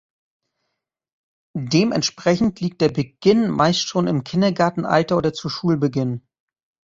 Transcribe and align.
Dementsprechend 1.55 2.59
liegt 2.59 2.81
der 2.81 2.89
Beginn 2.89 3.51
meist 3.51 3.81
schon 3.87 4.07
im 4.07 4.23
Kindergartenalter 4.23 5.15
oder 5.15 5.31
zu 5.31 5.47
Schulbeginn. 5.47 6.23